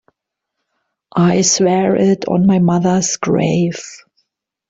[1.15, 3.79] I swear it on my mother's grave.